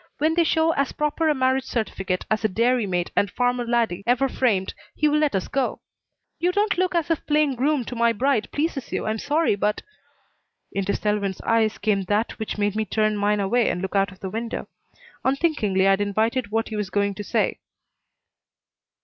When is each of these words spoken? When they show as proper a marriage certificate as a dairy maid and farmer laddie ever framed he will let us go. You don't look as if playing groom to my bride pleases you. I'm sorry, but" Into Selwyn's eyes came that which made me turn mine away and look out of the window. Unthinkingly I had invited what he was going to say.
When 0.17 0.33
they 0.33 0.43
show 0.43 0.71
as 0.71 0.91
proper 0.93 1.29
a 1.29 1.35
marriage 1.35 1.65
certificate 1.65 2.25
as 2.31 2.43
a 2.43 2.47
dairy 2.47 2.87
maid 2.87 3.11
and 3.15 3.29
farmer 3.29 3.67
laddie 3.67 4.03
ever 4.07 4.27
framed 4.27 4.73
he 4.95 5.07
will 5.07 5.19
let 5.19 5.35
us 5.35 5.47
go. 5.47 5.79
You 6.39 6.51
don't 6.51 6.75
look 6.75 6.95
as 6.95 7.11
if 7.11 7.23
playing 7.27 7.53
groom 7.53 7.85
to 7.85 7.95
my 7.95 8.11
bride 8.11 8.49
pleases 8.51 8.91
you. 8.91 9.05
I'm 9.05 9.19
sorry, 9.19 9.53
but" 9.53 9.83
Into 10.71 10.95
Selwyn's 10.95 11.39
eyes 11.41 11.77
came 11.77 12.05
that 12.05 12.39
which 12.39 12.57
made 12.57 12.75
me 12.75 12.83
turn 12.83 13.15
mine 13.15 13.39
away 13.39 13.69
and 13.69 13.79
look 13.79 13.95
out 13.95 14.11
of 14.11 14.21
the 14.21 14.29
window. 14.31 14.67
Unthinkingly 15.23 15.85
I 15.85 15.91
had 15.91 16.01
invited 16.01 16.49
what 16.49 16.69
he 16.69 16.75
was 16.75 16.89
going 16.89 17.13
to 17.13 17.23
say. 17.23 17.59